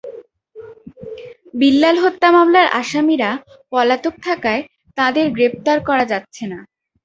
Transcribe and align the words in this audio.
বিল্লাল 1.53 1.95
হত্যা 2.03 2.29
মামলার 2.35 2.67
আসামিরা 2.79 3.29
পলাতক 3.71 4.15
থাকায় 4.25 4.61
তাঁদের 4.97 5.25
গ্রেপ্তার 5.35 5.77
করা 5.87 6.05
যাচ্ছে 6.11 6.43
না। 6.51 6.59